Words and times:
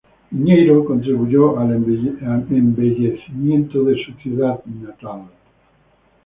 Piñeyro 0.31 0.83
contribuyó 0.83 1.59
al 1.59 1.75
embellecimiento 2.49 3.83
de 3.83 4.03
su 4.03 4.13
ciudad 4.13 4.65
natal. 4.65 5.27